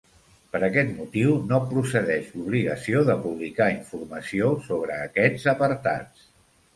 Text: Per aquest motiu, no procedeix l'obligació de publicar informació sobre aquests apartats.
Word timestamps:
Per 0.53 0.59
aquest 0.67 0.87
motiu, 0.99 1.33
no 1.49 1.57
procedeix 1.73 2.31
l'obligació 2.37 3.03
de 3.09 3.15
publicar 3.25 3.67
informació 3.73 4.49
sobre 4.71 4.97
aquests 5.03 5.47
apartats. 5.55 6.25